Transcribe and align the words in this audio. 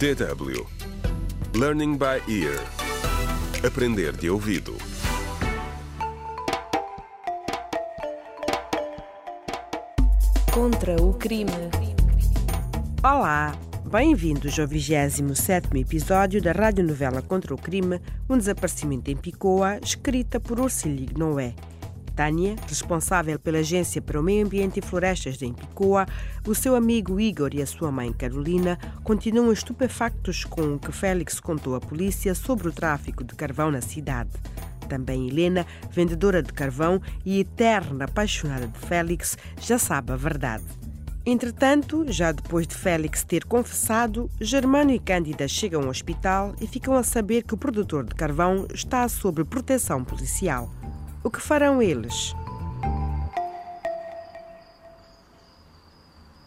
DW 0.00 0.66
Learning 1.54 1.94
by 1.94 2.22
Ear 2.26 2.58
Aprender 3.62 4.16
de 4.16 4.30
ouvido 4.30 4.74
Contra 10.50 10.96
o 11.02 11.12
crime. 11.12 11.52
Olá, 13.04 13.54
bem-vindos 13.84 14.58
ao 14.58 14.66
27 14.66 15.68
episódio 15.78 16.40
da 16.40 16.52
radionovela 16.52 17.20
Contra 17.20 17.54
o 17.54 17.58
Crime, 17.58 18.00
um 18.26 18.38
desaparecimento 18.38 19.10
em 19.10 19.16
Picoa, 19.18 19.78
escrita 19.84 20.40
por 20.40 20.60
Ursilig 20.60 21.12
Noé. 21.14 21.54
Tânia, 22.20 22.54
responsável 22.68 23.38
pela 23.38 23.60
Agência 23.60 24.02
para 24.02 24.20
o 24.20 24.22
Meio 24.22 24.44
Ambiente 24.44 24.78
e 24.78 24.82
Florestas 24.82 25.38
de 25.38 25.46
Empicoa, 25.46 26.04
o 26.46 26.54
seu 26.54 26.76
amigo 26.76 27.18
Igor 27.18 27.48
e 27.54 27.62
a 27.62 27.66
sua 27.66 27.90
mãe 27.90 28.12
Carolina 28.12 28.78
continuam 29.02 29.50
estupefactos 29.50 30.44
com 30.44 30.74
o 30.74 30.78
que 30.78 30.92
Félix 30.92 31.40
contou 31.40 31.74
à 31.74 31.80
polícia 31.80 32.34
sobre 32.34 32.68
o 32.68 32.72
tráfico 32.72 33.24
de 33.24 33.34
carvão 33.34 33.70
na 33.70 33.80
cidade. 33.80 34.32
Também 34.86 35.28
Helena, 35.28 35.66
vendedora 35.90 36.42
de 36.42 36.52
carvão 36.52 37.00
e 37.24 37.40
eterna 37.40 38.04
apaixonada 38.04 38.66
de 38.66 38.78
Félix, 38.80 39.38
já 39.58 39.78
sabe 39.78 40.12
a 40.12 40.16
verdade. 40.16 40.64
Entretanto, 41.24 42.04
já 42.06 42.32
depois 42.32 42.66
de 42.66 42.74
Félix 42.74 43.24
ter 43.24 43.46
confessado, 43.46 44.30
Germano 44.38 44.90
e 44.90 44.98
Cândida 44.98 45.48
chegam 45.48 45.84
ao 45.84 45.88
hospital 45.88 46.54
e 46.60 46.66
ficam 46.66 46.92
a 46.92 47.02
saber 47.02 47.44
que 47.44 47.54
o 47.54 47.58
produtor 47.58 48.04
de 48.04 48.14
carvão 48.14 48.66
está 48.74 49.08
sob 49.08 49.42
proteção 49.44 50.04
policial. 50.04 50.70
O 51.22 51.30
que 51.30 51.38
farão 51.38 51.82
eles? 51.82 52.34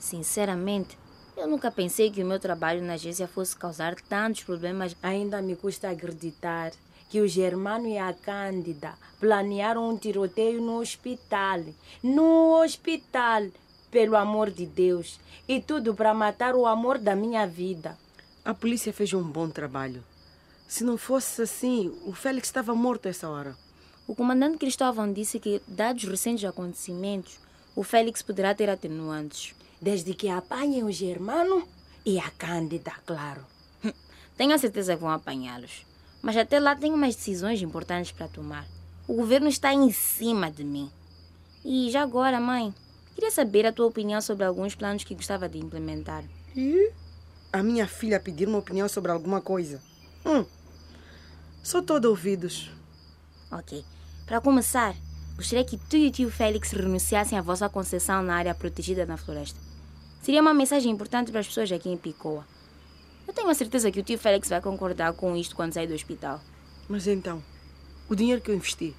Sinceramente, 0.00 0.98
eu 1.36 1.46
nunca 1.46 1.70
pensei 1.70 2.10
que 2.10 2.22
o 2.22 2.26
meu 2.26 2.40
trabalho 2.40 2.82
na 2.82 2.94
agência 2.94 3.28
fosse 3.28 3.54
causar 3.54 3.94
tantos 3.96 4.44
problemas. 4.44 4.96
Ainda 5.02 5.42
me 5.42 5.56
custa 5.56 5.90
acreditar 5.90 6.72
que 7.10 7.20
o 7.20 7.28
Germano 7.28 7.86
e 7.86 7.98
a 7.98 8.14
Cândida 8.14 8.94
planearam 9.20 9.90
um 9.90 9.96
tiroteio 9.98 10.62
no 10.62 10.80
hospital. 10.80 11.60
No 12.02 12.62
hospital, 12.62 13.48
pelo 13.90 14.16
amor 14.16 14.50
de 14.50 14.64
Deus. 14.64 15.20
E 15.46 15.60
tudo 15.60 15.94
para 15.94 16.14
matar 16.14 16.54
o 16.54 16.66
amor 16.66 16.96
da 16.96 17.14
minha 17.14 17.46
vida. 17.46 17.98
A 18.42 18.54
polícia 18.54 18.90
fez 18.90 19.12
um 19.12 19.22
bom 19.22 19.50
trabalho. 19.50 20.02
Se 20.66 20.82
não 20.82 20.96
fosse 20.96 21.42
assim, 21.42 21.94
o 22.06 22.14
Félix 22.14 22.48
estava 22.48 22.74
morto 22.74 23.06
essa 23.06 23.28
hora. 23.28 23.54
O 24.06 24.14
comandante 24.14 24.58
Cristóvão 24.58 25.12
disse 25.12 25.38
que, 25.38 25.62
dados 25.66 26.04
os 26.04 26.10
recentes 26.10 26.44
acontecimentos, 26.44 27.38
o 27.74 27.82
Félix 27.82 28.20
poderá 28.20 28.54
ter 28.54 28.68
atenuantes. 28.68 29.54
Desde 29.80 30.14
que 30.14 30.28
apanhem 30.28 30.84
o 30.84 30.92
Germano 30.92 31.66
e 32.04 32.18
a 32.18 32.30
Cândida, 32.30 32.92
claro. 33.06 33.44
Tenho 34.36 34.54
a 34.54 34.58
certeza 34.58 34.94
que 34.94 35.00
vão 35.00 35.10
apanhá-los. 35.10 35.86
Mas 36.20 36.36
até 36.36 36.58
lá 36.58 36.74
tenho 36.74 36.94
umas 36.94 37.16
decisões 37.16 37.62
importantes 37.62 38.12
para 38.12 38.28
tomar. 38.28 38.66
O 39.06 39.14
governo 39.14 39.48
está 39.48 39.72
em 39.72 39.90
cima 39.90 40.50
de 40.50 40.64
mim. 40.64 40.90
E 41.64 41.90
já 41.90 42.02
agora, 42.02 42.40
mãe, 42.40 42.74
queria 43.14 43.30
saber 43.30 43.66
a 43.66 43.72
tua 43.72 43.86
opinião 43.86 44.20
sobre 44.20 44.44
alguns 44.44 44.74
planos 44.74 45.04
que 45.04 45.14
gostava 45.14 45.48
de 45.48 45.58
implementar. 45.58 46.24
E 46.56 46.92
a 47.52 47.62
minha 47.62 47.86
filha 47.86 48.20
pedir 48.20 48.48
uma 48.48 48.58
opinião 48.58 48.88
sobre 48.88 49.10
alguma 49.12 49.40
coisa. 49.40 49.82
Hum, 50.24 50.44
sou 51.62 51.82
todo 51.82 52.06
ouvidos. 52.06 52.70
Ok. 53.52 53.84
Para 54.24 54.40
começar, 54.40 54.94
gostaria 55.36 55.62
que 55.62 55.76
tu 55.76 55.96
e 55.96 56.08
o 56.08 56.10
tio 56.10 56.30
Félix 56.30 56.70
renunciassem 56.70 57.38
à 57.38 57.42
vossa 57.42 57.68
concessão 57.68 58.22
na 58.22 58.34
área 58.34 58.54
protegida 58.54 59.04
na 59.04 59.18
floresta. 59.18 59.60
Seria 60.22 60.40
uma 60.40 60.54
mensagem 60.54 60.90
importante 60.90 61.30
para 61.30 61.40
as 61.40 61.48
pessoas 61.48 61.70
aqui 61.70 61.90
em 61.90 61.98
Picoa. 61.98 62.46
Eu 63.28 63.34
tenho 63.34 63.50
a 63.50 63.54
certeza 63.54 63.90
que 63.90 64.00
o 64.00 64.02
tio 64.02 64.18
Félix 64.18 64.48
vai 64.48 64.62
concordar 64.62 65.12
com 65.12 65.36
isto 65.36 65.54
quando 65.54 65.74
sair 65.74 65.86
do 65.86 65.92
hospital. 65.92 66.40
Mas 66.88 67.06
então, 67.06 67.42
o 68.08 68.14
dinheiro 68.14 68.40
que 68.40 68.50
eu 68.50 68.54
investi, 68.54 68.96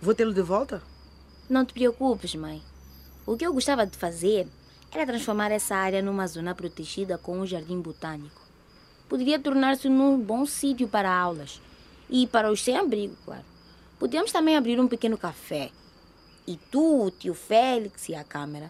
vou 0.00 0.16
tê-lo 0.16 0.34
de 0.34 0.42
volta? 0.42 0.82
Não 1.48 1.64
te 1.64 1.72
preocupes, 1.72 2.34
mãe. 2.34 2.60
O 3.24 3.36
que 3.36 3.46
eu 3.46 3.54
gostava 3.54 3.86
de 3.86 3.96
fazer 3.96 4.48
era 4.90 5.06
transformar 5.06 5.52
essa 5.52 5.76
área 5.76 6.02
numa 6.02 6.26
zona 6.26 6.56
protegida 6.56 7.16
com 7.16 7.38
um 7.38 7.46
jardim 7.46 7.80
botânico. 7.80 8.42
Poderia 9.08 9.38
tornar-se 9.38 9.88
num 9.88 10.18
bom 10.18 10.44
sítio 10.44 10.88
para 10.88 11.14
aulas 11.14 11.60
e 12.10 12.26
para 12.26 12.50
os 12.50 12.62
sem-abrigo, 12.62 13.16
claro. 13.24 13.51
Podíamos 14.02 14.32
também 14.32 14.56
abrir 14.56 14.80
um 14.80 14.88
pequeno 14.88 15.16
café. 15.16 15.70
E 16.44 16.56
tu, 16.56 17.04
o 17.04 17.10
tio 17.12 17.34
Félix 17.34 18.08
e 18.08 18.16
a 18.16 18.24
câmera 18.24 18.68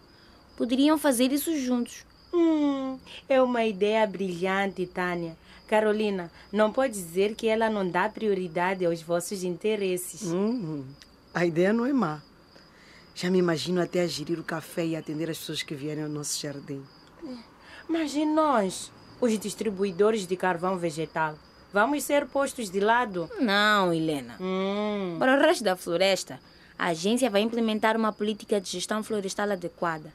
poderiam 0.58 0.98
fazer 0.98 1.32
isso 1.32 1.56
juntos. 1.56 2.04
Hum, 2.34 2.98
é 3.26 3.40
uma 3.40 3.64
ideia 3.64 4.06
brilhante, 4.06 4.84
Tânia. 4.84 5.34
Carolina, 5.66 6.30
não 6.52 6.70
pode 6.70 6.92
dizer 6.92 7.34
que 7.34 7.48
ela 7.48 7.70
não 7.70 7.88
dá 7.88 8.10
prioridade 8.10 8.84
aos 8.84 9.00
vossos 9.00 9.42
interesses. 9.42 10.24
Hum, 10.24 10.84
a 11.32 11.46
ideia 11.46 11.72
não 11.72 11.86
é 11.86 11.94
má. 11.94 12.20
Já 13.14 13.30
me 13.30 13.38
imagino 13.38 13.80
até 13.80 14.02
a 14.02 14.06
gerir 14.06 14.38
o 14.38 14.44
café 14.44 14.84
e 14.84 14.96
atender 14.96 15.30
as 15.30 15.38
pessoas 15.38 15.62
que 15.62 15.74
vierem 15.74 16.04
ao 16.04 16.10
nosso 16.10 16.38
jardim. 16.38 16.84
Mas 17.88 18.14
e 18.14 18.26
nós, 18.26 18.92
os 19.18 19.38
distribuidores 19.38 20.26
de 20.26 20.36
carvão 20.36 20.76
vegetal? 20.76 21.38
Vamos 21.72 22.04
ser 22.04 22.26
postos 22.26 22.70
de 22.70 22.80
lado? 22.80 23.30
Não, 23.40 23.92
Helena. 23.92 24.36
Hum. 24.38 25.16
Para 25.18 25.38
o 25.38 25.40
resto 25.40 25.64
da 25.64 25.74
floresta, 25.74 26.38
a 26.78 26.88
agência 26.88 27.30
vai 27.30 27.40
implementar 27.40 27.96
uma 27.96 28.12
política 28.12 28.60
de 28.60 28.68
gestão 28.68 29.02
florestal 29.02 29.50
adequada. 29.50 30.12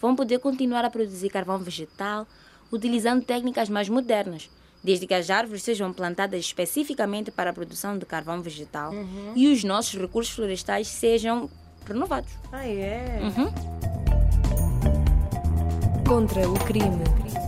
Vão 0.00 0.14
poder 0.14 0.38
continuar 0.38 0.84
a 0.84 0.90
produzir 0.90 1.30
carvão 1.30 1.58
vegetal 1.58 2.26
utilizando 2.70 3.24
técnicas 3.24 3.68
mais 3.68 3.88
modernas, 3.88 4.48
desde 4.82 5.06
que 5.06 5.14
as 5.14 5.30
árvores 5.30 5.62
sejam 5.62 5.92
plantadas 5.92 6.40
especificamente 6.40 7.30
para 7.30 7.50
a 7.50 7.52
produção 7.52 7.98
de 7.98 8.06
carvão 8.06 8.40
vegetal 8.40 8.92
e 9.34 9.48
os 9.48 9.64
nossos 9.64 9.98
recursos 10.00 10.34
florestais 10.34 10.86
sejam 10.88 11.50
renovados. 11.86 12.30
Ah, 12.52 12.66
é? 12.66 13.20
Uhum. 13.22 13.52
Contra 16.06 16.48
o 16.48 16.54
crime. 16.64 17.43